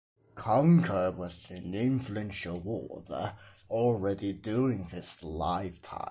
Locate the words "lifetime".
5.21-5.99